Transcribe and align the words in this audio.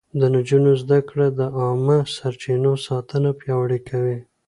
د 0.19 0.21
نجونو 0.35 0.71
زده 0.83 0.99
کړه 1.09 1.27
د 1.39 1.41
عامه 1.59 1.99
سرچينو 2.15 2.71
ساتنه 2.85 3.29
پياوړې 3.39 3.79
کوي. 3.89 4.17